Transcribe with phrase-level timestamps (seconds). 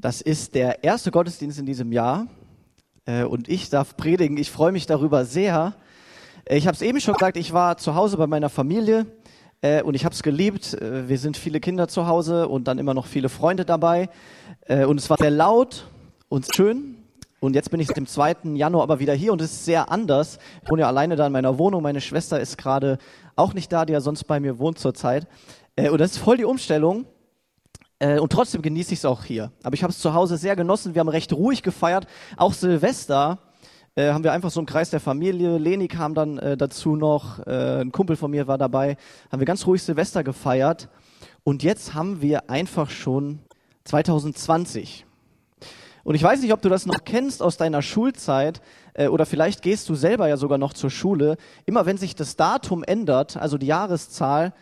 [0.00, 2.28] Das ist der erste Gottesdienst in diesem Jahr
[3.04, 4.36] äh, und ich darf predigen.
[4.36, 5.74] Ich freue mich darüber sehr.
[6.44, 9.06] Äh, ich habe es eben schon gesagt, ich war zu Hause bei meiner Familie
[9.60, 10.76] äh, und ich habe es geliebt.
[10.80, 14.08] Wir sind viele Kinder zu Hause und dann immer noch viele Freunde dabei.
[14.68, 15.88] Und es war sehr laut
[16.28, 16.94] und schön.
[17.40, 18.36] Und jetzt bin ich seit dem 2.
[18.54, 20.38] Januar aber wieder hier und es ist sehr anders.
[20.62, 21.82] Ich wohne ja alleine da in meiner Wohnung.
[21.82, 22.98] Meine Schwester ist gerade
[23.34, 25.26] auch nicht da, die ja sonst bei mir wohnt zurzeit.
[25.76, 27.04] Und das ist voll die Umstellung.
[27.98, 29.52] Äh, und trotzdem genieße ich es auch hier.
[29.62, 30.94] Aber ich habe es zu Hause sehr genossen.
[30.94, 32.06] Wir haben recht ruhig gefeiert.
[32.36, 33.38] Auch Silvester
[33.96, 35.58] äh, haben wir einfach so einen Kreis der Familie.
[35.58, 37.44] Leni kam dann äh, dazu noch.
[37.46, 38.96] Äh, ein Kumpel von mir war dabei.
[39.32, 40.88] Haben wir ganz ruhig Silvester gefeiert.
[41.42, 43.40] Und jetzt haben wir einfach schon
[43.84, 45.06] 2020.
[46.04, 48.62] Und ich weiß nicht, ob du das noch kennst aus deiner Schulzeit
[48.94, 51.36] äh, oder vielleicht gehst du selber ja sogar noch zur Schule.
[51.66, 54.54] Immer wenn sich das Datum ändert, also die Jahreszahl,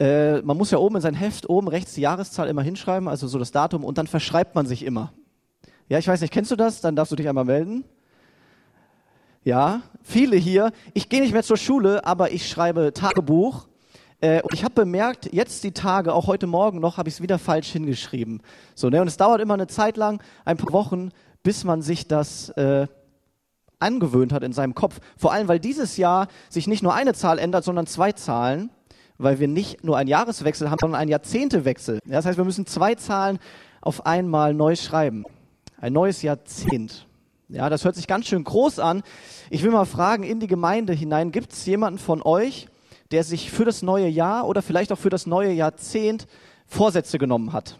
[0.00, 3.28] äh, man muss ja oben in sein Heft oben rechts die Jahreszahl immer hinschreiben, also
[3.28, 5.12] so das Datum, und dann verschreibt man sich immer.
[5.88, 6.80] Ja, ich weiß nicht, kennst du das?
[6.80, 7.84] Dann darfst du dich einmal melden.
[9.44, 10.72] Ja, viele hier.
[10.94, 13.66] Ich gehe nicht mehr zur Schule, aber ich schreibe Tagebuch.
[14.22, 17.22] Äh, und ich habe bemerkt, jetzt die Tage, auch heute Morgen noch, habe ich es
[17.22, 18.40] wieder falsch hingeschrieben.
[18.74, 19.02] So, ne?
[19.02, 21.10] Und es dauert immer eine Zeit lang, ein paar Wochen,
[21.42, 22.86] bis man sich das äh,
[23.78, 25.00] angewöhnt hat in seinem Kopf.
[25.18, 28.70] Vor allem, weil dieses Jahr sich nicht nur eine Zahl ändert, sondern zwei Zahlen
[29.20, 32.00] weil wir nicht nur einen Jahreswechsel haben, sondern einen Jahrzehntewechsel.
[32.06, 33.38] Das heißt, wir müssen zwei Zahlen
[33.80, 35.24] auf einmal neu schreiben.
[35.78, 37.06] Ein neues Jahrzehnt.
[37.48, 39.02] Ja, das hört sich ganz schön groß an.
[39.50, 42.68] Ich will mal fragen, in die Gemeinde hinein, gibt es jemanden von euch,
[43.10, 46.26] der sich für das neue Jahr oder vielleicht auch für das neue Jahrzehnt
[46.66, 47.78] Vorsätze genommen hat?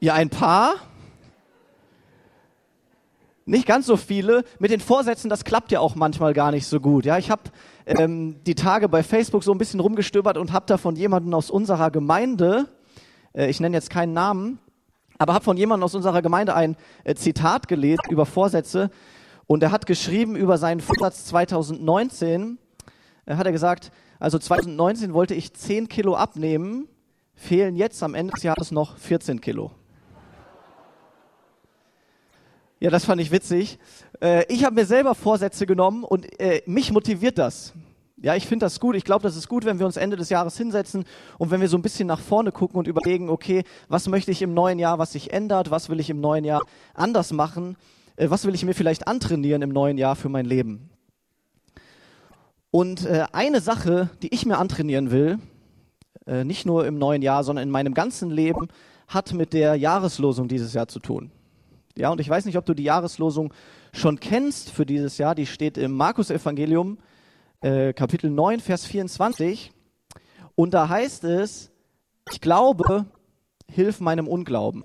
[0.00, 0.74] Ja, ein paar.
[3.48, 4.42] Nicht ganz so viele.
[4.58, 7.06] Mit den Vorsätzen, das klappt ja auch manchmal gar nicht so gut.
[7.06, 7.42] Ja, ich habe
[7.86, 11.48] ähm, die Tage bei Facebook so ein bisschen rumgestöbert und habe da von jemandem aus
[11.48, 12.66] unserer Gemeinde,
[13.34, 14.58] äh, ich nenne jetzt keinen Namen,
[15.16, 18.90] aber habe von jemandem aus unserer Gemeinde ein äh, Zitat gelesen über Vorsätze
[19.46, 22.58] und er hat geschrieben über seinen Vorsatz 2019.
[23.26, 26.88] Er hat er gesagt, also 2019 wollte ich 10 Kilo abnehmen,
[27.36, 29.70] fehlen jetzt am Ende des Jahres noch 14 Kilo.
[32.78, 33.78] Ja, das fand ich witzig.
[34.20, 37.72] Äh, ich habe mir selber Vorsätze genommen und äh, mich motiviert das.
[38.18, 38.96] Ja, ich finde das gut.
[38.96, 41.04] Ich glaube, das ist gut, wenn wir uns Ende des Jahres hinsetzen
[41.38, 44.42] und wenn wir so ein bisschen nach vorne gucken und überlegen, okay, was möchte ich
[44.42, 47.76] im neuen Jahr, was sich ändert, was will ich im neuen Jahr anders machen,
[48.16, 50.90] äh, was will ich mir vielleicht antrainieren im neuen Jahr für mein Leben.
[52.70, 55.38] Und eine Sache, die ich mir antrainieren will,
[56.26, 58.68] nicht nur im neuen Jahr, sondern in meinem ganzen Leben,
[59.08, 61.30] hat mit der Jahreslosung dieses Jahr zu tun.
[61.98, 63.54] Ja, und ich weiß nicht, ob du die Jahreslosung
[63.94, 65.34] schon kennst für dieses Jahr.
[65.34, 66.98] Die steht im Markus-Evangelium,
[67.62, 69.72] äh, Kapitel 9, Vers 24.
[70.54, 71.70] Und da heißt es,
[72.30, 73.06] ich glaube,
[73.70, 74.84] hilf meinem Unglauben.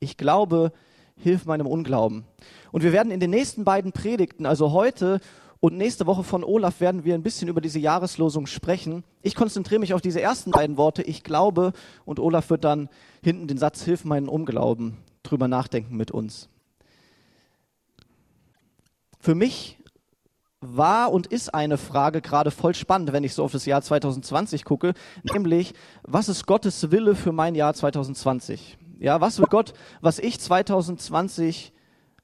[0.00, 0.72] Ich glaube,
[1.16, 2.24] hilf meinem Unglauben.
[2.72, 5.20] Und wir werden in den nächsten beiden Predigten, also heute
[5.60, 9.04] und nächste Woche von Olaf, werden wir ein bisschen über diese Jahreslosung sprechen.
[9.20, 11.74] Ich konzentriere mich auf diese ersten beiden Worte, ich glaube,
[12.06, 12.88] und Olaf wird dann
[13.22, 14.96] hinten den Satz, hilf meinen Unglauben
[15.30, 16.48] drüber nachdenken mit uns.
[19.20, 19.78] Für mich
[20.60, 24.64] war und ist eine Frage gerade voll spannend, wenn ich so auf das Jahr 2020
[24.64, 25.72] gucke, nämlich,
[26.02, 28.78] was ist Gottes Wille für mein Jahr 2020?
[28.98, 31.72] Ja, was will Gott, was ich 2020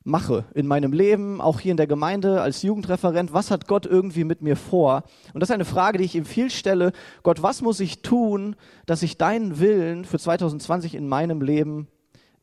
[0.02, 4.24] mache in meinem Leben, auch hier in der Gemeinde als Jugendreferent, was hat Gott irgendwie
[4.24, 5.04] mit mir vor?
[5.32, 6.92] Und das ist eine Frage, die ich ihm viel stelle.
[7.22, 11.88] Gott, was muss ich tun, dass ich deinen Willen für 2020 in meinem Leben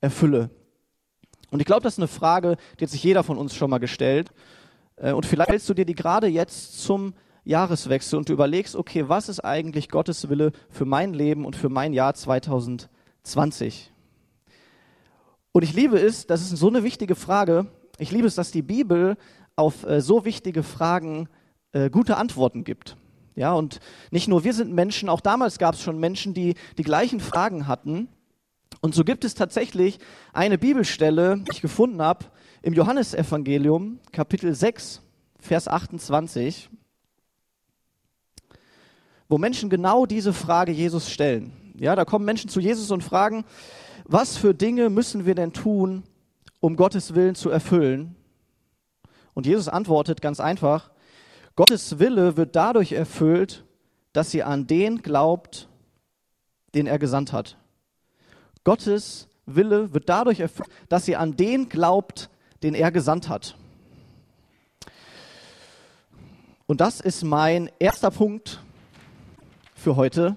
[0.01, 0.50] erfülle?
[1.51, 3.78] Und ich glaube, das ist eine Frage, die hat sich jeder von uns schon mal
[3.78, 4.31] gestellt.
[4.95, 7.13] Äh, und vielleicht stellst du dir die gerade jetzt zum
[7.44, 11.69] Jahreswechsel und du überlegst, okay, was ist eigentlich Gottes Wille für mein Leben und für
[11.69, 13.91] mein Jahr 2020?
[15.53, 17.67] Und ich liebe es, das ist so eine wichtige Frage,
[17.97, 19.17] ich liebe es, dass die Bibel
[19.55, 21.28] auf äh, so wichtige Fragen
[21.73, 22.97] äh, gute Antworten gibt.
[23.35, 23.79] Ja, und
[24.11, 27.67] nicht nur wir sind Menschen, auch damals gab es schon Menschen, die die gleichen Fragen
[27.67, 28.08] hatten.
[28.81, 29.99] Und so gibt es tatsächlich
[30.33, 32.25] eine Bibelstelle, die ich gefunden habe,
[32.63, 35.01] im Johannesevangelium, Kapitel 6,
[35.39, 36.69] Vers 28,
[39.29, 41.73] wo Menschen genau diese Frage Jesus stellen.
[41.78, 43.45] Ja, da kommen Menschen zu Jesus und fragen,
[44.05, 46.03] was für Dinge müssen wir denn tun,
[46.59, 48.16] um Gottes Willen zu erfüllen?
[49.34, 50.91] Und Jesus antwortet ganz einfach,
[51.55, 53.63] Gottes Wille wird dadurch erfüllt,
[54.11, 55.69] dass ihr an den glaubt,
[56.73, 57.57] den er gesandt hat.
[58.63, 62.29] Gottes Wille wird dadurch erfüllt, dass ihr an den glaubt,
[62.63, 63.55] den er gesandt hat.
[66.67, 68.63] Und das ist mein erster Punkt
[69.75, 70.35] für heute.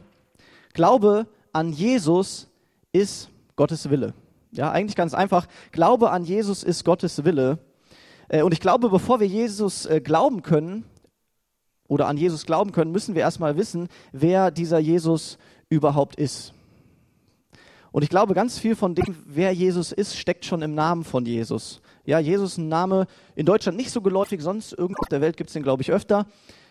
[0.72, 2.48] Glaube an Jesus
[2.92, 4.14] ist Gottes Wille.
[4.50, 5.46] Ja, eigentlich ganz einfach.
[5.70, 7.58] Glaube an Jesus ist Gottes Wille.
[8.28, 10.84] Äh, und ich glaube, bevor wir Jesus äh, glauben können
[11.86, 15.38] oder an Jesus glauben können, müssen wir erstmal wissen, wer dieser Jesus
[15.68, 16.54] überhaupt ist.
[17.94, 21.24] Und ich glaube, ganz viel von dem, wer Jesus ist, steckt schon im Namen von
[21.24, 21.80] Jesus.
[22.04, 23.06] Ja, Jesus ist ein Name
[23.36, 25.92] in Deutschland nicht so geläufig, sonst irgendwo auf der Welt gibt es den, glaube ich,
[25.92, 26.26] öfter.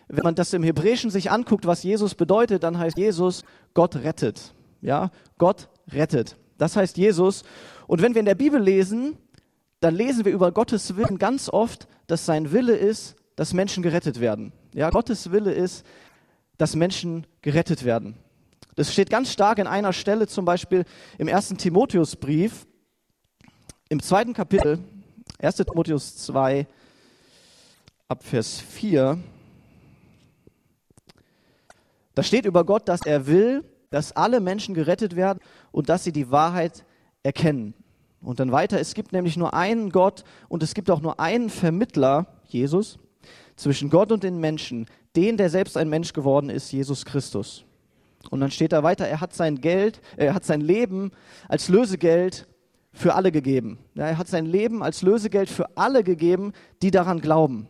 [0.09, 4.53] Wenn man das im Hebräischen sich anguckt, was Jesus bedeutet, dann heißt Jesus, Gott rettet.
[4.81, 6.35] Ja, Gott rettet.
[6.57, 7.43] Das heißt Jesus.
[7.87, 9.15] Und wenn wir in der Bibel lesen,
[9.79, 14.19] dann lesen wir über Gottes Willen ganz oft, dass sein Wille ist, dass Menschen gerettet
[14.19, 14.51] werden.
[14.73, 15.85] Ja, Gottes Wille ist,
[16.57, 18.17] dass Menschen gerettet werden.
[18.75, 20.85] Das steht ganz stark in einer Stelle, zum Beispiel
[21.17, 22.65] im ersten Timotheusbrief,
[23.89, 24.79] im zweiten Kapitel,
[25.39, 25.57] 1.
[25.57, 26.65] Timotheus 2,
[28.07, 29.19] ab Vers 4.
[32.15, 35.39] Da steht über Gott, dass er will, dass alle Menschen gerettet werden
[35.71, 36.83] und dass sie die Wahrheit
[37.21, 37.75] erkennen.
[38.21, 41.49] Und dann weiter, es gibt nämlich nur einen Gott und es gibt auch nur einen
[41.49, 42.97] Vermittler, Jesus,
[43.55, 47.65] zwischen Gott und den Menschen, den, der selbst ein Mensch geworden ist, Jesus Christus.
[48.29, 51.11] Und dann steht da weiter, er hat sein Geld, er hat sein Leben
[51.47, 52.47] als Lösegeld
[52.91, 53.79] für alle gegeben.
[53.95, 57.67] Er hat sein Leben als Lösegeld für alle gegeben, die daran glauben.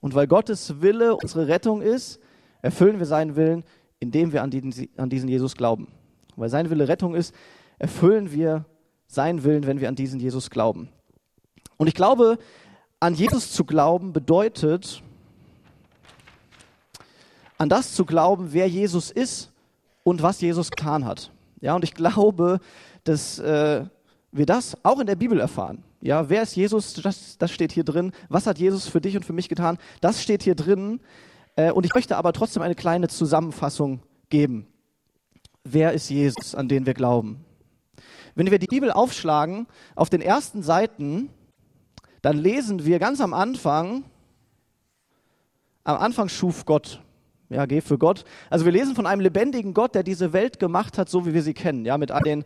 [0.00, 2.20] Und weil Gottes Wille unsere Rettung ist,
[2.62, 3.64] erfüllen wir seinen Willen,
[3.98, 5.88] indem wir an diesen, an diesen Jesus glauben.
[6.36, 7.34] Weil sein Wille Rettung ist,
[7.78, 8.66] erfüllen wir
[9.06, 10.88] seinen Willen, wenn wir an diesen Jesus glauben.
[11.76, 12.38] Und ich glaube,
[13.00, 15.02] an Jesus zu glauben bedeutet,
[17.58, 19.52] an das zu glauben, wer Jesus ist
[20.06, 21.32] und was Jesus getan hat.
[21.60, 22.60] Ja, und ich glaube,
[23.02, 23.84] dass äh,
[24.30, 25.82] wir das auch in der Bibel erfahren.
[26.00, 26.94] Ja, wer ist Jesus?
[26.94, 28.12] Das, das steht hier drin.
[28.28, 29.78] Was hat Jesus für dich und für mich getan?
[30.00, 31.00] Das steht hier drin.
[31.56, 34.00] Äh, und ich möchte aber trotzdem eine kleine Zusammenfassung
[34.30, 34.68] geben.
[35.64, 37.44] Wer ist Jesus, an den wir glauben?
[38.36, 39.66] Wenn wir die Bibel aufschlagen,
[39.96, 41.30] auf den ersten Seiten,
[42.22, 44.04] dann lesen wir ganz am Anfang,
[45.82, 47.02] am Anfang schuf Gott.
[47.48, 48.24] Ja, geh für Gott.
[48.50, 51.42] Also wir lesen von einem lebendigen Gott, der diese Welt gemacht hat, so wie wir
[51.42, 51.84] sie kennen.
[51.84, 52.44] Ja, mit all den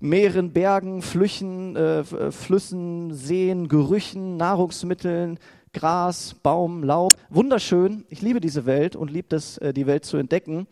[0.00, 5.38] Meeren, Bergen, Flüchen, äh, äh Flüssen, Seen, Gerüchen, Nahrungsmitteln,
[5.72, 7.16] Gras, Baum, Laub.
[7.30, 8.04] Wunderschön.
[8.08, 10.66] Ich liebe diese Welt und liebe es, äh, die Welt zu entdecken.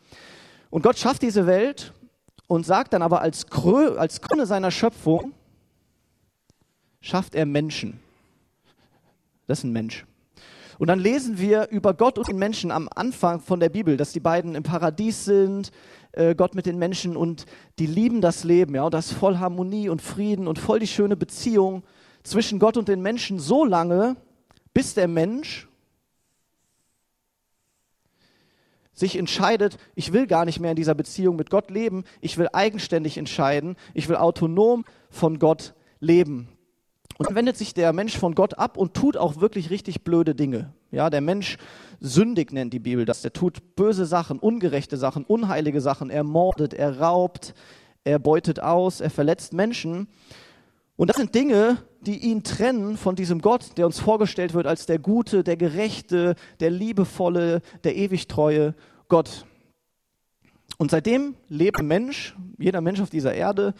[0.70, 1.92] Und Gott schafft diese Welt
[2.46, 5.32] und sagt dann aber als, Krö als Krone seiner Schöpfung,
[7.00, 8.00] schafft er Menschen.
[9.46, 10.06] Das ist ein Mensch.
[10.80, 14.12] Und dann lesen wir über Gott und den Menschen am Anfang von der Bibel, dass
[14.12, 15.72] die beiden im Paradies sind,
[16.12, 17.44] äh, Gott mit den Menschen und
[17.78, 21.18] die lieben das Leben, ja, und das voll Harmonie und Frieden und voll die schöne
[21.18, 21.82] Beziehung
[22.22, 24.16] zwischen Gott und den Menschen so lange,
[24.72, 25.68] bis der Mensch
[28.94, 32.48] sich entscheidet, ich will gar nicht mehr in dieser Beziehung mit Gott leben, ich will
[32.54, 36.48] eigenständig entscheiden, ich will autonom von Gott leben.
[37.20, 40.34] Und dann wendet sich der Mensch von Gott ab und tut auch wirklich richtig blöde
[40.34, 40.72] Dinge.
[40.90, 41.58] Ja, der Mensch
[42.00, 43.20] sündig nennt die Bibel das.
[43.20, 46.08] Der tut böse Sachen, ungerechte Sachen, unheilige Sachen.
[46.08, 47.52] Er mordet, er raubt,
[48.04, 50.08] er beutet aus, er verletzt Menschen.
[50.96, 54.86] Und das sind Dinge, die ihn trennen von diesem Gott, der uns vorgestellt wird als
[54.86, 58.74] der gute, der gerechte, der liebevolle, der ewig treue
[59.08, 59.44] Gott.
[60.78, 63.74] Und seitdem lebt Mensch, jeder Mensch auf dieser Erde,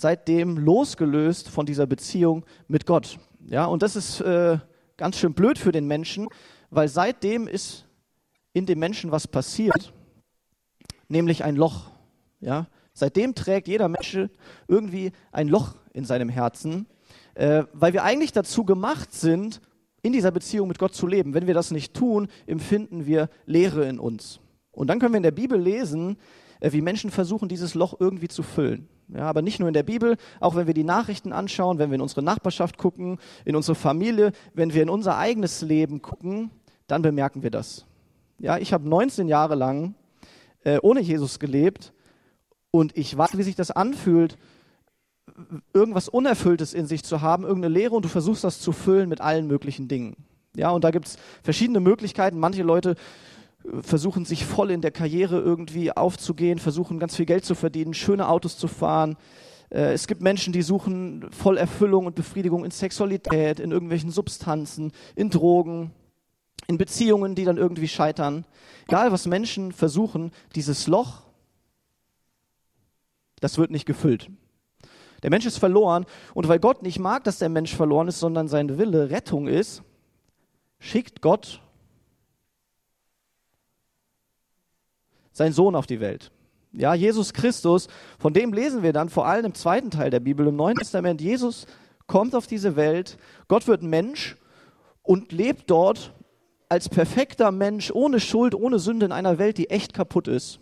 [0.00, 3.18] seitdem losgelöst von dieser Beziehung mit Gott.
[3.46, 4.58] Ja, und das ist äh,
[4.96, 6.28] ganz schön blöd für den Menschen,
[6.70, 7.84] weil seitdem ist
[8.54, 9.92] in dem Menschen was passiert,
[11.08, 11.90] nämlich ein Loch.
[12.40, 14.18] Ja, seitdem trägt jeder Mensch
[14.68, 16.86] irgendwie ein Loch in seinem Herzen,
[17.34, 19.60] äh, weil wir eigentlich dazu gemacht sind,
[20.02, 21.34] in dieser Beziehung mit Gott zu leben.
[21.34, 24.40] Wenn wir das nicht tun, empfinden wir Leere in uns.
[24.72, 26.16] Und dann können wir in der Bibel lesen,
[26.60, 28.88] wie Menschen versuchen, dieses Loch irgendwie zu füllen.
[29.08, 31.96] Ja, aber nicht nur in der Bibel, auch wenn wir die Nachrichten anschauen, wenn wir
[31.96, 36.50] in unsere Nachbarschaft gucken, in unsere Familie, wenn wir in unser eigenes Leben gucken,
[36.86, 37.86] dann bemerken wir das.
[38.38, 39.94] Ja, ich habe 19 Jahre lang
[40.64, 41.92] äh, ohne Jesus gelebt
[42.70, 44.38] und ich weiß, wie sich das anfühlt,
[45.72, 49.20] irgendwas Unerfülltes in sich zu haben, irgendeine Lehre und du versuchst das zu füllen mit
[49.20, 50.16] allen möglichen Dingen.
[50.56, 52.38] Ja, und da gibt es verschiedene Möglichkeiten.
[52.38, 52.96] Manche Leute
[53.82, 58.28] versuchen sich voll in der Karriere irgendwie aufzugehen, versuchen ganz viel Geld zu verdienen, schöne
[58.28, 59.16] Autos zu fahren.
[59.70, 64.92] Äh, es gibt Menschen, die suchen voll Erfüllung und Befriedigung in Sexualität, in irgendwelchen Substanzen,
[65.14, 65.92] in Drogen,
[66.66, 68.44] in Beziehungen, die dann irgendwie scheitern.
[68.86, 71.22] Egal, was Menschen versuchen, dieses Loch,
[73.40, 74.30] das wird nicht gefüllt.
[75.22, 78.48] Der Mensch ist verloren und weil Gott nicht mag, dass der Mensch verloren ist, sondern
[78.48, 79.82] sein Wille Rettung ist,
[80.78, 81.60] schickt Gott
[85.32, 86.30] sein Sohn auf die Welt.
[86.72, 90.46] Ja, Jesus Christus, von dem lesen wir dann vor allem im zweiten Teil der Bibel,
[90.46, 91.20] im Neuen Testament.
[91.20, 91.66] Jesus
[92.06, 93.18] kommt auf diese Welt,
[93.48, 94.36] Gott wird Mensch
[95.02, 96.12] und lebt dort
[96.68, 100.60] als perfekter Mensch, ohne Schuld, ohne Sünde in einer Welt, die echt kaputt ist.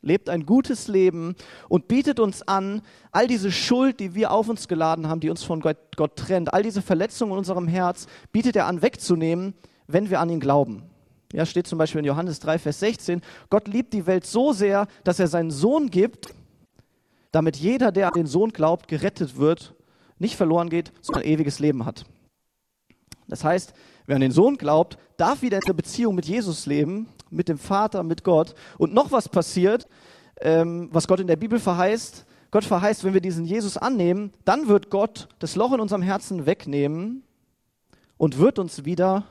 [0.00, 1.36] Lebt ein gutes Leben
[1.68, 2.82] und bietet uns an,
[3.12, 6.52] all diese Schuld, die wir auf uns geladen haben, die uns von Gott, Gott trennt,
[6.52, 9.54] all diese Verletzungen in unserem Herz, bietet er an wegzunehmen,
[9.86, 10.91] wenn wir an ihn glauben.
[11.32, 14.86] Ja, steht zum Beispiel in Johannes 3, Vers 16, Gott liebt die Welt so sehr,
[15.02, 16.34] dass er seinen Sohn gibt,
[17.30, 19.74] damit jeder, der an den Sohn glaubt, gerettet wird,
[20.18, 22.04] nicht verloren geht, sondern ewiges Leben hat.
[23.28, 23.72] Das heißt,
[24.06, 27.58] wer an den Sohn glaubt, darf wieder in der Beziehung mit Jesus leben, mit dem
[27.58, 28.54] Vater, mit Gott.
[28.76, 29.88] Und noch was passiert,
[30.40, 32.26] ähm, was Gott in der Bibel verheißt.
[32.50, 36.44] Gott verheißt, wenn wir diesen Jesus annehmen, dann wird Gott das Loch in unserem Herzen
[36.44, 37.22] wegnehmen
[38.18, 39.24] und wird uns wieder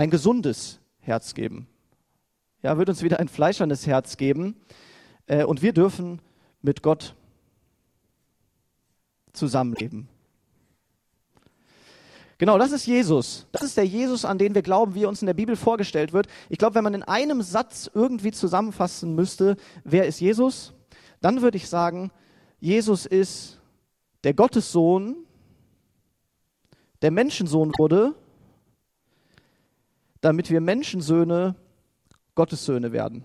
[0.00, 1.66] ein gesundes Herz geben.
[2.62, 4.56] Ja, wird uns wieder ein fleischernes Herz geben.
[5.26, 6.22] Äh, und wir dürfen
[6.62, 7.14] mit Gott
[9.34, 10.08] zusammenleben.
[12.38, 13.46] Genau, das ist Jesus.
[13.52, 16.14] Das ist der Jesus, an den wir glauben, wie er uns in der Bibel vorgestellt
[16.14, 16.28] wird.
[16.48, 20.72] Ich glaube, wenn man in einem Satz irgendwie zusammenfassen müsste, wer ist Jesus,
[21.20, 22.10] dann würde ich sagen,
[22.58, 23.60] Jesus ist
[24.24, 25.16] der Gottessohn,
[27.02, 28.14] der Menschensohn wurde
[30.20, 31.54] damit wir Menschensöhne
[32.34, 33.24] Gottessöhne werden.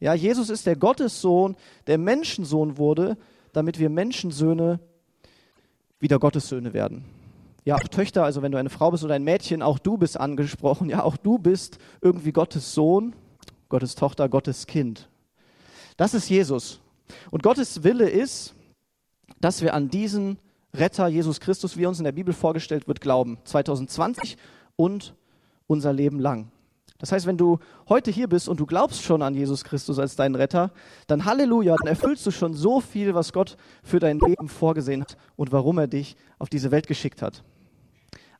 [0.00, 1.56] Ja, Jesus ist der Gottessohn,
[1.86, 3.16] der Menschensohn wurde,
[3.52, 4.80] damit wir Menschensöhne
[5.98, 7.04] wieder Gottessöhne werden.
[7.64, 10.20] Ja, auch Töchter, also wenn du eine Frau bist oder ein Mädchen, auch du bist
[10.20, 10.90] angesprochen.
[10.90, 13.14] Ja, auch du bist irgendwie Gottes Sohn,
[13.70, 15.08] Gottes Tochter, Gottes Kind.
[15.96, 16.80] Das ist Jesus.
[17.30, 18.54] Und Gottes Wille ist,
[19.40, 20.38] dass wir an diesen
[20.74, 23.38] Retter Jesus Christus, wie uns in der Bibel vorgestellt wird, glauben.
[23.44, 24.36] 2020
[24.76, 25.14] und
[25.66, 26.50] unser Leben lang.
[26.98, 30.16] Das heißt, wenn du heute hier bist und du glaubst schon an Jesus Christus als
[30.16, 30.70] deinen Retter,
[31.06, 35.16] dann Halleluja, dann erfüllst du schon so viel, was Gott für dein Leben vorgesehen hat
[35.36, 37.42] und warum er dich auf diese Welt geschickt hat.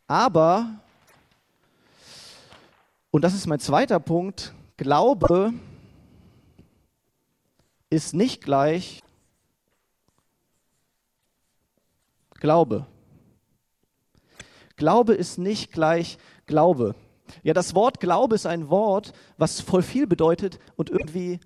[0.07, 0.81] Aber,
[3.11, 5.52] und das ist mein zweiter Punkt, Glaube
[7.90, 9.02] ist nicht gleich
[12.40, 12.87] Glaube.
[14.76, 16.95] Glaube ist nicht gleich Glaube.
[17.43, 21.40] Ja, das Wort Glaube ist ein Wort, was voll viel bedeutet und irgendwie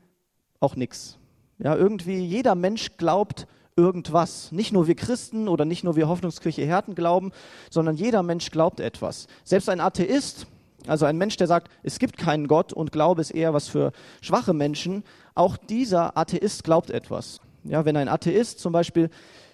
[0.61, 1.19] auch nichts.
[1.59, 4.51] Ja, irgendwie jeder Mensch glaubt irgendwas.
[4.53, 7.33] Nicht nur wir Christen oder nicht nur wir Hoffnungskirche Härten glauben,
[7.71, 9.29] sondern jeder Mensch glaubt etwas.
[9.45, 10.47] Selbst ein Atheist,
[10.87, 13.93] also ein Mensch, der sagt, es gibt keinen Gott und Glaube ist eher was für
[14.21, 15.05] schwache Menschen,
[15.35, 17.41] auch dieser Atheist glaubt etwas.
[17.65, 19.11] Ja, wenn ein Atheist zum Beispiel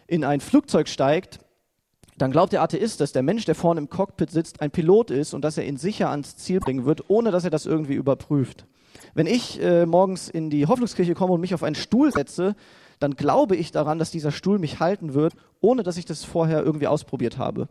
[0.07, 1.40] in ein Flugzeug steigt,
[2.16, 5.35] dann glaubt der Atheist, dass der Mensch, der vorne im Cockpit sitzt, ein Pilot ist
[5.35, 8.66] und dass er ihn sicher ans Ziel bringen wird, ohne dass er das irgendwie überprüft.
[9.14, 12.54] Wenn ich äh, morgens in die Hoffnungskirche komme und mich auf einen Stuhl setze,
[13.00, 16.62] dann glaube ich daran, dass dieser Stuhl mich halten wird, ohne dass ich das vorher
[16.62, 17.68] irgendwie ausprobiert habe.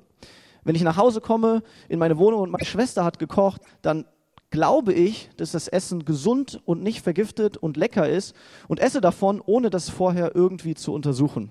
[0.63, 4.05] Wenn ich nach Hause komme, in meine Wohnung und meine Schwester hat gekocht, dann
[4.49, 8.35] glaube ich, dass das Essen gesund und nicht vergiftet und lecker ist
[8.67, 11.49] und esse davon, ohne das vorher irgendwie zu untersuchen.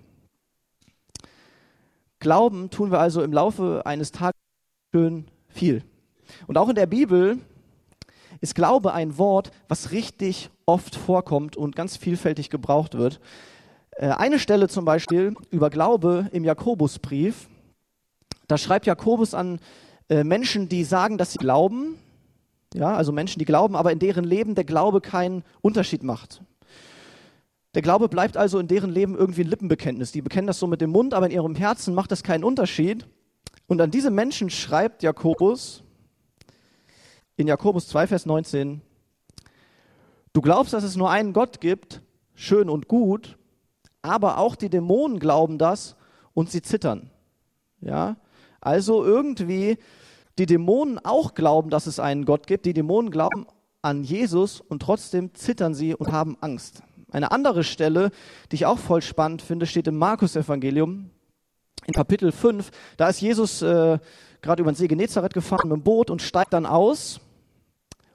[2.22, 4.40] Glauben tun wir also im Laufe eines Tages
[4.94, 5.82] schön viel.
[6.46, 7.38] Und auch in der Bibel
[8.40, 13.20] ist Glaube ein Wort, was richtig oft vorkommt und ganz vielfältig gebraucht wird.
[13.96, 17.48] Äh, eine Stelle zum Beispiel über Glaube im Jakobusbrief,
[18.46, 19.58] da schreibt Jakobus an
[20.08, 21.98] äh, Menschen, die sagen, dass sie glauben,
[22.72, 26.40] ja, also Menschen, die glauben, aber in deren Leben der Glaube keinen Unterschied macht.
[27.74, 30.12] Der Glaube bleibt also in deren Leben irgendwie ein Lippenbekenntnis.
[30.12, 33.08] Die bekennen das so mit dem Mund, aber in ihrem Herzen macht das keinen Unterschied.
[33.66, 35.82] Und an diese Menschen schreibt Jakobus
[37.36, 38.82] in Jakobus 2, Vers 19,
[40.34, 42.02] du glaubst, dass es nur einen Gott gibt,
[42.34, 43.38] schön und gut,
[44.02, 45.96] aber auch die Dämonen glauben das
[46.34, 47.10] und sie zittern.
[47.80, 48.16] Ja?
[48.60, 49.78] Also irgendwie
[50.38, 52.66] die Dämonen auch glauben, dass es einen Gott gibt.
[52.66, 53.46] Die Dämonen glauben
[53.80, 56.82] an Jesus und trotzdem zittern sie und haben Angst.
[57.12, 58.10] Eine andere Stelle,
[58.50, 61.10] die ich auch voll spannend finde, steht im Markus-Evangelium
[61.86, 62.70] in Kapitel 5.
[62.96, 63.98] Da ist Jesus äh,
[64.40, 67.20] gerade über den See Genezareth gefahren mit dem Boot und steigt dann aus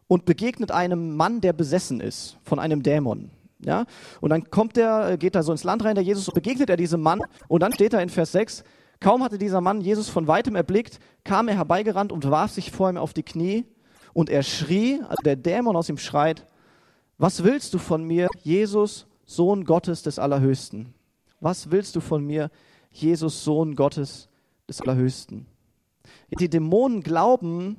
[0.07, 3.29] und begegnet einem Mann, der besessen ist von einem Dämon.
[3.59, 3.85] Ja?
[4.19, 6.77] Und dann kommt er, äh, geht da so ins Land rein, der Jesus, begegnet er
[6.77, 7.21] diesem Mann.
[7.47, 8.63] Und dann steht er in Vers 6,
[8.99, 12.89] kaum hatte dieser Mann Jesus von weitem erblickt, kam er herbeigerannt und warf sich vor
[12.89, 13.65] ihm auf die Knie.
[14.13, 16.47] Und er schrie, also der Dämon aus ihm schreit,
[17.17, 20.93] was willst du von mir, Jesus, Sohn Gottes des Allerhöchsten?
[21.39, 22.49] Was willst du von mir,
[22.91, 24.29] Jesus, Sohn Gottes
[24.67, 25.45] des Allerhöchsten.
[26.39, 27.77] Die Dämonen glauben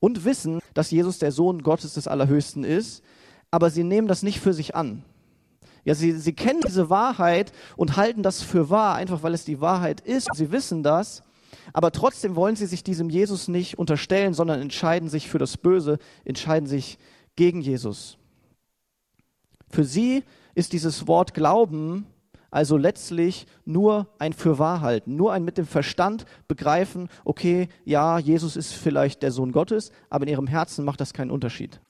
[0.00, 3.02] und wissen, dass Jesus der Sohn Gottes des Allerhöchsten ist,
[3.50, 5.04] aber sie nehmen das nicht für sich an.
[5.84, 9.60] Ja, sie, sie kennen diese Wahrheit und halten das für wahr, einfach weil es die
[9.60, 10.28] Wahrheit ist.
[10.34, 11.22] Sie wissen das,
[11.72, 15.98] aber trotzdem wollen sie sich diesem Jesus nicht unterstellen, sondern entscheiden sich für das Böse,
[16.24, 16.98] entscheiden sich
[17.36, 18.18] gegen Jesus.
[19.68, 22.06] Für sie ist dieses Wort Glauben
[22.50, 28.72] also letztlich nur ein Fürwahrhalten, nur ein mit dem Verstand begreifen, okay, ja, Jesus ist
[28.72, 31.80] vielleicht der Sohn Gottes, aber in ihrem Herzen macht das keinen Unterschied.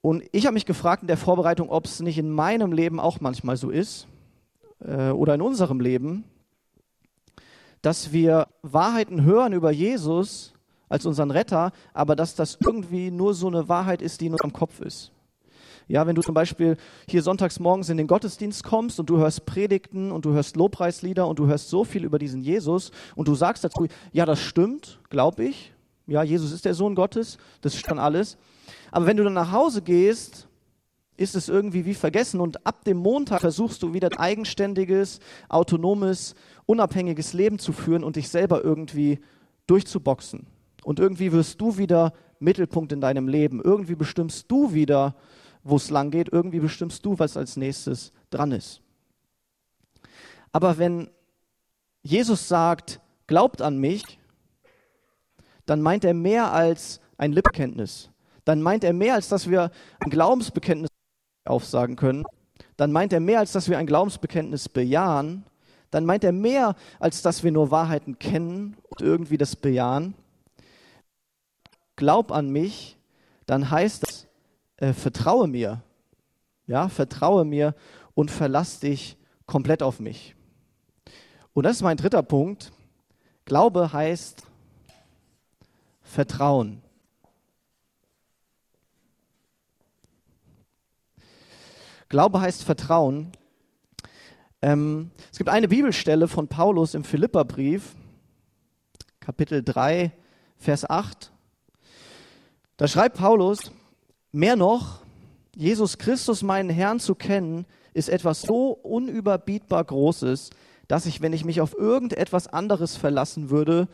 [0.00, 3.20] Und ich habe mich gefragt in der Vorbereitung, ob es nicht in meinem Leben auch
[3.20, 4.08] manchmal so ist
[4.80, 6.24] äh, oder in unserem Leben,
[7.82, 10.54] dass wir Wahrheiten hören über Jesus
[10.88, 14.52] als unseren Retter, aber dass das irgendwie nur so eine Wahrheit ist, die in unserem
[14.52, 15.12] Kopf ist.
[15.88, 16.76] Ja, wenn du zum Beispiel
[17.08, 21.26] hier sonntags morgens in den Gottesdienst kommst und du hörst Predigten und du hörst Lobpreislieder
[21.26, 25.00] und du hörst so viel über diesen Jesus und du sagst dazu, ja, das stimmt,
[25.10, 25.72] glaube ich.
[26.06, 28.36] Ja, Jesus ist der Sohn Gottes, das ist schon alles.
[28.90, 30.48] Aber wenn du dann nach Hause gehst,
[31.16, 36.34] ist es irgendwie wie vergessen und ab dem Montag versuchst du wieder ein eigenständiges, autonomes,
[36.66, 39.20] unabhängiges Leben zu führen und dich selber irgendwie
[39.66, 40.46] durchzuboxen.
[40.84, 43.60] Und irgendwie wirst du wieder Mittelpunkt in deinem Leben.
[43.62, 45.14] Irgendwie bestimmst du wieder,
[45.62, 46.28] wo es lang geht.
[46.32, 48.80] Irgendwie bestimmst du, was als nächstes dran ist.
[50.52, 51.10] Aber wenn
[52.02, 54.18] Jesus sagt, glaubt an mich,
[55.66, 58.12] dann meint er mehr als ein Lippkenntnis
[58.44, 60.90] dann meint er mehr, als dass wir ein Glaubensbekenntnis
[61.44, 62.24] aufsagen können.
[62.76, 65.44] Dann meint er mehr, als dass wir ein Glaubensbekenntnis bejahen.
[65.90, 70.14] Dann meint er mehr, als dass wir nur Wahrheiten kennen und irgendwie das bejahen.
[71.96, 72.96] Glaub an mich,
[73.46, 74.11] dann heißt das,
[74.82, 75.80] äh, vertraue mir.
[76.66, 77.74] Ja, vertraue mir
[78.14, 80.34] und verlass dich komplett auf mich.
[81.52, 82.72] Und das ist mein dritter Punkt.
[83.44, 84.42] Glaube heißt
[86.02, 86.82] Vertrauen.
[92.08, 93.32] Glaube heißt Vertrauen.
[94.62, 97.94] Ähm, es gibt eine Bibelstelle von Paulus im Philipperbrief,
[99.20, 100.12] Kapitel 3,
[100.56, 101.32] Vers 8.
[102.76, 103.70] Da schreibt Paulus,
[104.32, 105.02] mehr noch,
[105.54, 110.50] Jesus Christus, meinen Herrn zu kennen, ist etwas so unüberbietbar Großes,
[110.88, 113.88] dass ich, wenn ich mich auf irgendetwas anderes verlassen würde,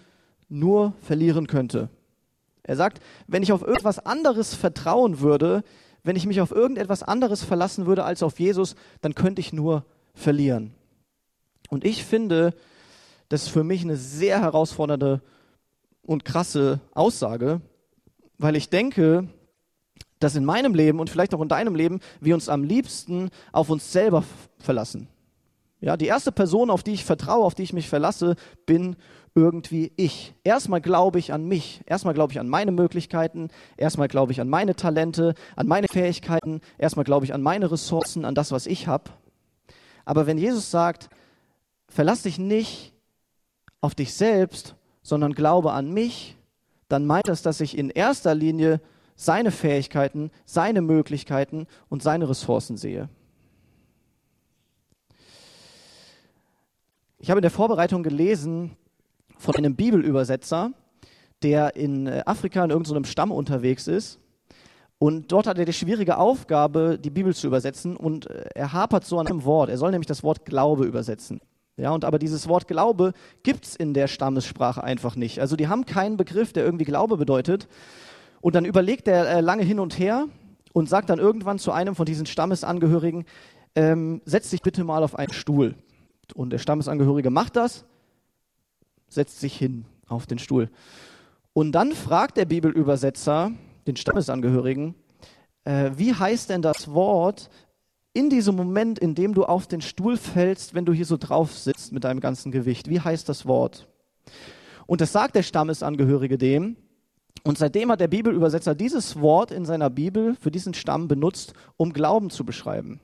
[0.49, 1.91] nur verlieren könnte.
[2.63, 5.63] Er sagt, wenn ich auf irgendwas anderes vertrauen würde,
[6.05, 9.85] wenn ich mich auf irgendetwas anderes verlassen würde als auf Jesus, dann könnte ich nur
[10.15, 10.75] verlieren.
[11.69, 12.55] Und ich finde,
[13.29, 15.21] das ist für mich eine sehr herausfordernde
[16.03, 17.61] und krasse Aussage,
[18.39, 19.29] weil ich denke,
[20.21, 23.71] dass in meinem Leben und vielleicht auch in deinem Leben wir uns am liebsten auf
[23.71, 24.25] uns selber
[24.59, 25.09] verlassen.
[25.81, 28.35] Ja, die erste Person, auf die ich vertraue, auf die ich mich verlasse,
[28.67, 28.97] bin
[29.35, 30.35] irgendwie ich.
[30.43, 34.49] Erstmal glaube ich an mich, erstmal glaube ich an meine Möglichkeiten, erstmal glaube ich an
[34.49, 38.89] meine Talente, an meine Fähigkeiten, erstmal glaube ich an meine Ressourcen, an das, was ich
[38.89, 39.11] habe.
[40.05, 41.09] Aber wenn Jesus sagt,
[41.89, 42.93] verlass dich nicht
[43.81, 46.37] auf dich selbst, sondern glaube an mich,
[46.89, 48.81] dann meint das, dass ich in erster Linie
[49.19, 53.09] seine Fähigkeiten, seine Möglichkeiten und seine Ressourcen sehe.
[57.19, 58.77] Ich habe in der Vorbereitung gelesen
[59.37, 60.71] von einem Bibelübersetzer,
[61.43, 64.21] der in äh, Afrika in irgendeinem Stamm unterwegs ist.
[65.01, 67.97] Und dort hat er die schwierige Aufgabe, die Bibel zu übersetzen.
[67.97, 69.69] Und äh, er hapert so an einem Wort.
[69.69, 71.41] Er soll nämlich das Wort Glaube übersetzen.
[71.77, 75.41] Ja, und aber dieses Wort Glaube gibt es in der Stammessprache einfach nicht.
[75.41, 77.69] Also die haben keinen Begriff, der irgendwie Glaube bedeutet.
[78.41, 80.29] Und dann überlegt er äh, lange hin und her
[80.73, 83.25] und sagt dann irgendwann zu einem von diesen Stammesangehörigen,
[83.75, 85.75] ähm, setz dich bitte mal auf einen Stuhl.
[86.35, 87.85] Und der Stammesangehörige macht das,
[89.09, 90.71] setzt sich hin auf den Stuhl.
[91.53, 93.53] Und dann fragt der Bibelübersetzer
[93.87, 94.95] den Stammesangehörigen,
[95.65, 97.51] äh, wie heißt denn das Wort
[98.13, 101.57] in diesem Moment, in dem du auf den Stuhl fällst, wenn du hier so drauf
[101.57, 102.89] sitzt mit deinem ganzen Gewicht?
[102.89, 103.89] Wie heißt das Wort?
[104.87, 106.77] Und das sagt der Stammesangehörige dem.
[107.45, 111.93] Und seitdem hat der Bibelübersetzer dieses Wort in seiner Bibel für diesen Stamm benutzt, um
[111.93, 113.01] Glauben zu beschreiben.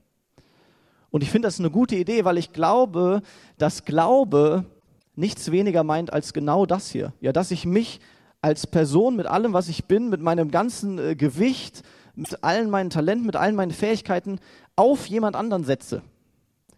[1.10, 3.22] Und ich finde das eine gute Idee, weil ich glaube,
[3.56, 4.64] dass Glaube
[5.14, 7.12] nichts weniger meint als genau das hier.
[7.20, 8.00] Ja, dass ich mich
[8.42, 11.82] als Person mit allem, was ich bin, mit meinem ganzen äh, Gewicht,
[12.14, 14.38] mit allen meinen Talenten, mit allen meinen Fähigkeiten
[14.76, 16.02] auf jemand anderen setze.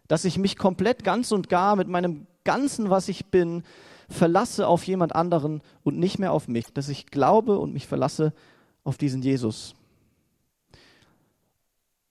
[0.07, 3.65] Dass ich mich komplett ganz und gar mit meinem ganzen, was ich bin,
[4.09, 6.73] verlasse auf jemand anderen und nicht mehr auf mich.
[6.73, 8.33] Dass ich glaube und mich verlasse
[8.85, 9.75] auf diesen Jesus.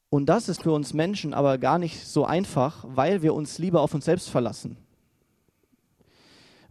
[0.10, 3.82] Und das ist für uns Menschen aber gar nicht so einfach, weil wir uns lieber
[3.82, 4.78] auf uns selbst verlassen.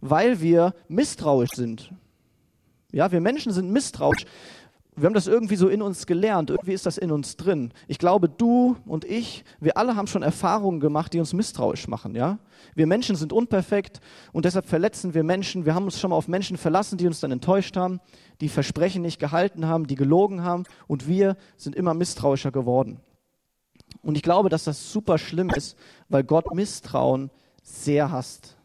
[0.01, 1.91] weil wir misstrauisch sind.
[2.91, 4.25] Ja, wir Menschen sind misstrauisch.
[4.97, 7.73] Wir haben das irgendwie so in uns gelernt, irgendwie ist das in uns drin.
[7.87, 12.15] Ich glaube, du und ich, wir alle haben schon Erfahrungen gemacht, die uns misstrauisch machen,
[12.15, 12.39] ja?
[12.75, 13.99] Wir Menschen sind unperfekt
[14.31, 15.65] und deshalb verletzen wir Menschen.
[15.65, 17.99] Wir haben uns schon mal auf Menschen verlassen, die uns dann enttäuscht haben,
[18.39, 23.01] die Versprechen nicht gehalten haben, die gelogen haben und wir sind immer misstrauischer geworden.
[24.01, 25.77] Und ich glaube, dass das super schlimm ist,
[26.07, 27.31] weil Gott Misstrauen
[27.63, 28.55] sehr hasst.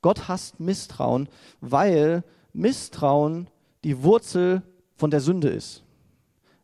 [0.00, 1.28] Gott hasst Misstrauen,
[1.60, 3.48] weil Misstrauen
[3.82, 4.62] die Wurzel
[4.96, 5.82] von der Sünde ist.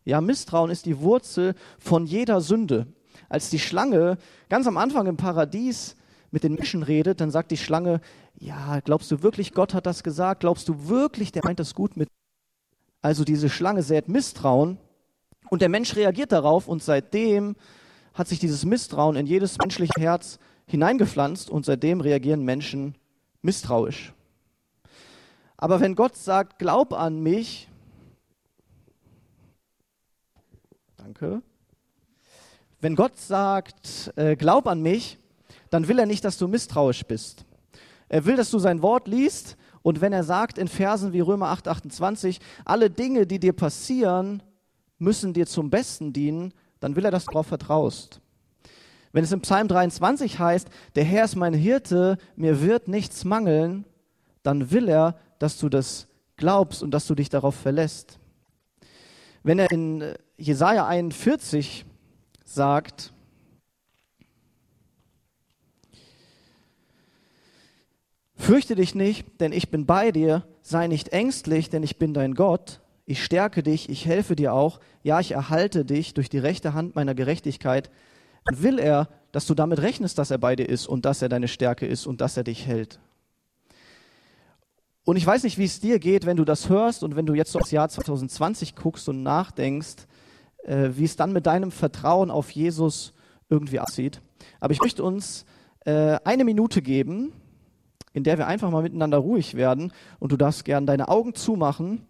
[0.05, 2.87] Ja, Misstrauen ist die Wurzel von jeder Sünde.
[3.29, 4.19] Als die Schlange
[4.49, 5.97] ganz am Anfang im Paradies
[6.31, 8.01] mit den Menschen redet, dann sagt die Schlange,
[8.39, 10.41] ja, glaubst du wirklich, Gott hat das gesagt?
[10.41, 12.09] Glaubst du wirklich, der meint das gut mit?
[13.01, 14.79] Also diese Schlange sät Misstrauen
[15.51, 17.57] und der Mensch reagiert darauf und seitdem
[18.15, 22.97] hat sich dieses Misstrauen in jedes menschliche Herz hineingepflanzt und seitdem reagieren Menschen
[23.43, 24.13] misstrauisch.
[25.57, 27.69] Aber wenn Gott sagt, glaub an mich,
[31.03, 31.43] danke,
[32.81, 35.19] wenn Gott sagt, äh, glaub an mich,
[35.71, 37.45] dann will er nicht, dass du misstrauisch bist.
[38.09, 41.49] Er will, dass du sein Wort liest und wenn er sagt in Versen wie Römer
[41.49, 44.45] 8, 28, alle Dinge, die dir passieren,
[44.99, 48.21] müssen dir zum Besten dienen, dann will er, dass du darauf vertraust.
[49.11, 53.85] Wenn es im Psalm 23 heißt, der Herr ist mein Hirte, mir wird nichts mangeln,
[54.45, 58.21] dann will er, dass du das glaubst und dass du dich darauf verlässt.
[59.43, 61.85] Wenn er in Jesaja 41
[62.45, 63.13] sagt,
[68.43, 70.45] Fürchte dich nicht, denn ich bin bei dir.
[70.63, 72.81] Sei nicht ängstlich, denn ich bin dein Gott.
[73.07, 74.81] Ich stärke dich, ich helfe dir auch.
[75.05, 77.89] Ja, ich erhalte dich durch die rechte Hand meiner Gerechtigkeit.
[78.51, 81.47] Will er, dass du damit rechnest, dass er bei dir ist und dass er deine
[81.47, 82.99] Stärke ist und dass er dich hält.
[85.05, 87.35] Und ich weiß nicht, wie es dir geht, wenn du das hörst und wenn du
[87.35, 90.07] jetzt aufs Jahr 2020 guckst und nachdenkst,
[90.65, 93.13] äh, wie es dann mit deinem Vertrauen auf Jesus
[93.49, 94.21] irgendwie aussieht.
[94.61, 95.45] Aber ich möchte uns
[95.85, 97.33] äh, eine Minute geben,
[98.13, 102.07] in der wir einfach mal miteinander ruhig werden und du darfst gern deine Augen zumachen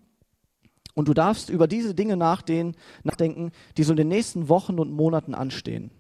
[0.94, 5.35] und du darfst über diese Dinge nachdenken, die so in den nächsten Wochen und Monaten
[5.35, 5.90] anstehen.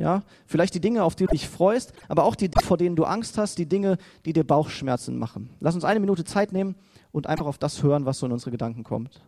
[0.00, 3.04] Ja, vielleicht die Dinge, auf die du dich freust, aber auch die, vor denen du
[3.04, 5.50] Angst hast, die Dinge, die dir Bauchschmerzen machen.
[5.60, 6.74] Lass uns eine Minute Zeit nehmen
[7.12, 9.20] und einfach auf das hören, was so in unsere Gedanken kommt.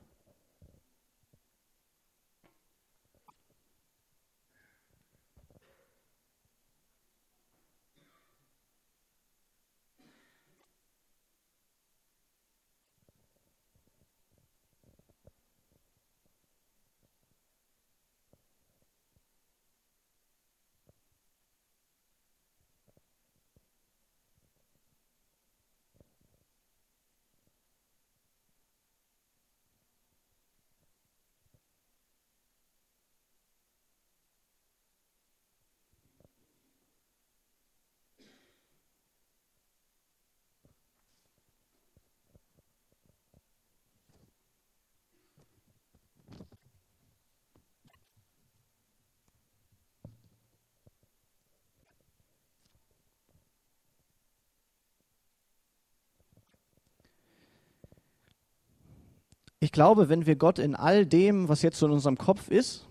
[59.63, 62.89] Ich glaube, wenn wir Gott in all dem, was jetzt so in unserem Kopf ist,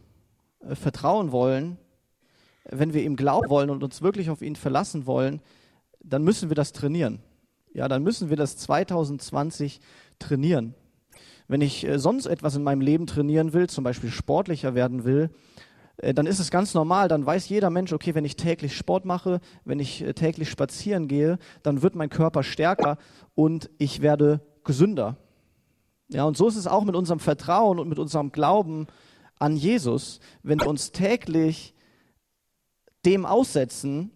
[0.61, 1.77] äh, vertrauen wollen,
[2.63, 5.41] wenn wir ihm glauben wollen und uns wirklich auf ihn verlassen wollen,
[6.01, 7.19] dann müssen wir das trainieren.
[7.73, 9.81] Ja, dann müssen wir das 2020
[10.17, 10.73] trainieren.
[11.49, 15.29] Wenn ich äh, sonst etwas in meinem Leben trainieren will, zum Beispiel sportlicher werden will,
[15.97, 19.03] äh, dann ist es ganz normal, dann weiß jeder Mensch, okay, wenn ich täglich Sport
[19.03, 22.97] mache, wenn ich täglich spazieren gehe, dann wird mein Körper stärker
[23.35, 25.17] und ich werde gesünder.
[26.11, 28.87] Ja, und so ist es auch mit unserem Vertrauen und mit unserem Glauben
[29.39, 30.19] an Jesus.
[30.43, 31.73] Wenn wir uns täglich
[33.05, 34.11] dem aussetzen,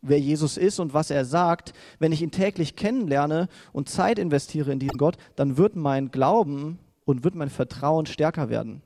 [0.00, 4.72] wer Jesus ist und was er sagt, wenn ich ihn täglich kennenlerne und Zeit investiere
[4.72, 8.82] in diesen Gott, dann wird mein Glauben und wird mein Vertrauen stärker werden.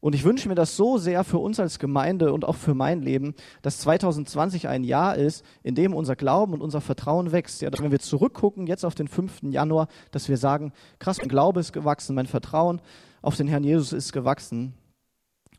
[0.00, 3.02] Und ich wünsche mir das so sehr für uns als Gemeinde und auch für mein
[3.02, 7.60] Leben, dass 2020 ein Jahr ist, in dem unser Glauben und unser Vertrauen wächst.
[7.60, 9.42] Ja, dass wenn wir zurückgucken, jetzt auf den 5.
[9.42, 12.80] Januar, dass wir sagen, krass, mein Glaube ist gewachsen, mein Vertrauen
[13.20, 14.72] auf den Herrn Jesus ist gewachsen.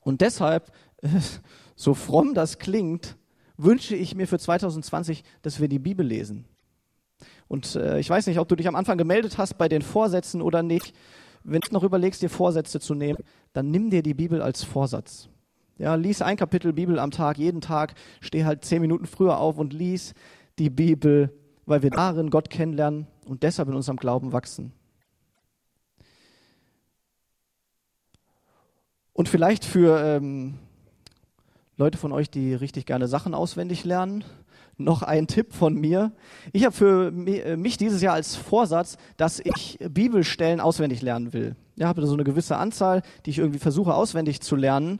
[0.01, 0.71] Und deshalb,
[1.75, 3.17] so fromm das klingt,
[3.57, 6.45] wünsche ich mir für 2020, dass wir die Bibel lesen.
[7.47, 10.41] Und äh, ich weiß nicht, ob du dich am Anfang gemeldet hast bei den Vorsätzen
[10.41, 10.95] oder nicht
[11.43, 13.19] wenn du noch überlegst, dir Vorsätze zu nehmen,
[13.53, 15.29] dann nimm dir die Bibel als Vorsatz.
[15.77, 19.57] Ja, lies ein Kapitel Bibel am Tag, jeden Tag, steh halt zehn Minuten früher auf
[19.57, 20.13] und lies
[20.59, 21.33] die Bibel,
[21.65, 24.73] weil wir darin Gott kennenlernen und deshalb in unserem Glauben wachsen.
[29.13, 30.59] Und vielleicht für ähm,
[31.77, 34.23] Leute von euch, die richtig gerne Sachen auswendig lernen,
[34.83, 36.11] noch ein Tipp von mir.
[36.53, 41.55] Ich habe für äh, mich dieses Jahr als Vorsatz, dass ich Bibelstellen auswendig lernen will.
[41.75, 44.99] Ich habe so eine gewisse Anzahl, die ich irgendwie versuche auswendig zu lernen.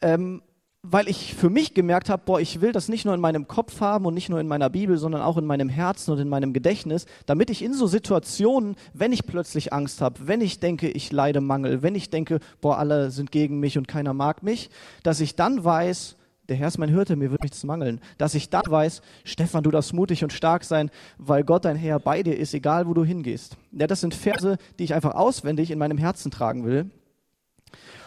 [0.00, 0.42] Ähm,
[0.90, 3.80] weil ich für mich gemerkt habe, boah, ich will das nicht nur in meinem Kopf
[3.80, 6.52] haben und nicht nur in meiner Bibel, sondern auch in meinem Herzen und in meinem
[6.52, 11.10] Gedächtnis, damit ich in so Situationen, wenn ich plötzlich Angst habe, wenn ich denke, ich
[11.10, 14.70] leide Mangel, wenn ich denke, boah, alle sind gegen mich und keiner mag mich,
[15.02, 16.16] dass ich dann weiß,
[16.48, 18.00] der Herr ist mein Hirte, mir wird nichts mangeln.
[18.18, 21.98] Dass ich dann weiß, Stefan, du darfst mutig und stark sein, weil Gott dein Herr
[21.98, 23.56] bei dir ist, egal wo du hingehst.
[23.72, 26.90] Ja, das sind Verse, die ich einfach auswendig in meinem Herzen tragen will.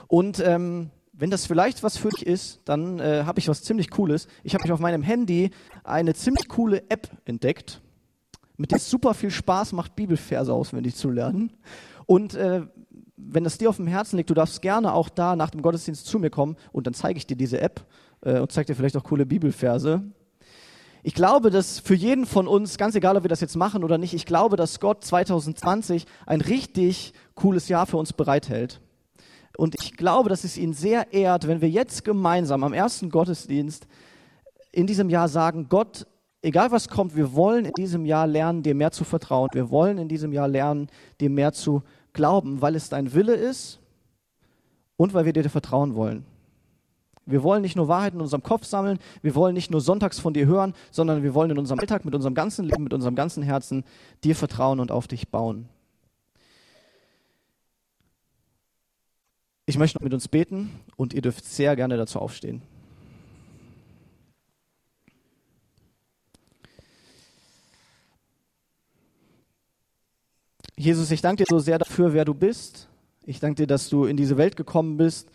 [0.07, 3.89] Und ähm, wenn das vielleicht was für dich ist, dann äh, habe ich was ziemlich
[3.89, 4.27] Cooles.
[4.43, 5.51] Ich habe auf meinem Handy
[5.83, 7.81] eine ziemlich coole App entdeckt,
[8.57, 11.51] mit der es super viel Spaß macht, Bibelverse auswendig zu lernen.
[12.05, 12.61] Und äh,
[13.17, 16.05] wenn das dir auf dem Herzen liegt, du darfst gerne auch da nach dem Gottesdienst
[16.05, 17.85] zu mir kommen und dann zeige ich dir diese App
[18.21, 20.03] äh, und zeige dir vielleicht auch coole Bibelverse.
[21.01, 23.97] Ich glaube, dass für jeden von uns, ganz egal, ob wir das jetzt machen oder
[23.97, 28.81] nicht, ich glaube, dass Gott 2020 ein richtig cooles Jahr für uns bereithält.
[29.57, 33.87] Und ich glaube, dass es ihn sehr ehrt, wenn wir jetzt gemeinsam am ersten Gottesdienst
[34.71, 36.05] in diesem Jahr sagen, Gott,
[36.41, 39.49] egal was kommt, wir wollen in diesem Jahr lernen, dir mehr zu vertrauen.
[39.53, 40.87] Wir wollen in diesem Jahr lernen,
[41.19, 43.79] dir mehr zu glauben, weil es dein Wille ist
[44.97, 46.25] und weil wir dir vertrauen wollen.
[47.31, 50.33] Wir wollen nicht nur Wahrheiten in unserem Kopf sammeln, wir wollen nicht nur sonntags von
[50.33, 53.43] dir hören, sondern wir wollen in unserem Alltag, mit unserem ganzen Leben, mit unserem ganzen
[53.43, 53.83] Herzen
[54.23, 55.69] dir vertrauen und auf dich bauen.
[59.65, 62.63] Ich möchte noch mit uns beten und ihr dürft sehr gerne dazu aufstehen.
[70.75, 72.87] Jesus, ich danke dir so sehr dafür, wer du bist.
[73.25, 75.29] Ich danke dir, dass du in diese Welt gekommen bist.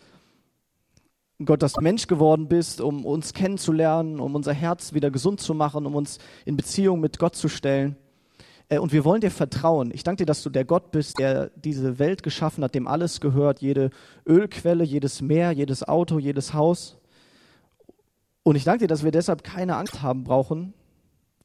[1.43, 5.53] Gott, dass du Mensch geworden bist, um uns kennenzulernen, um unser Herz wieder gesund zu
[5.53, 7.97] machen, um uns in Beziehung mit Gott zu stellen.
[8.69, 9.91] Äh, und wir wollen dir vertrauen.
[9.93, 13.19] Ich danke dir, dass du der Gott bist, der diese Welt geschaffen hat, dem alles
[13.19, 13.89] gehört, jede
[14.25, 16.97] Ölquelle, jedes Meer, jedes Auto, jedes Haus.
[18.43, 20.73] Und ich danke dir, dass wir deshalb keine Angst haben brauchen,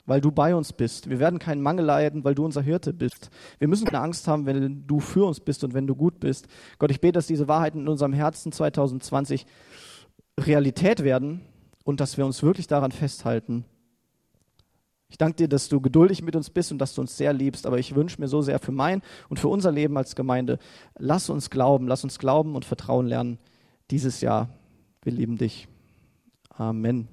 [0.07, 1.11] weil du bei uns bist.
[1.11, 3.31] Wir werden keinen Mangel leiden, weil du unser Hirte bist.
[3.59, 6.47] Wir müssen keine Angst haben, wenn du für uns bist und wenn du gut bist.
[6.79, 9.47] Gott, ich bete, dass diese Wahrheiten in unserem Herzen 2020
[10.47, 11.43] Realität werden
[11.85, 13.65] und dass wir uns wirklich daran festhalten
[15.11, 17.67] ich danke dir, dass du geduldig mit uns bist und dass du uns sehr liebst,
[17.67, 20.59] aber ich wünsche mir so sehr für mein und für unser Leben als Gemeinde,
[20.99, 23.39] lass uns glauben, lass uns glauben und Vertrauen lernen
[23.91, 24.49] dieses Jahr.
[25.03, 25.67] Wir lieben dich.
[26.51, 27.09] Amen.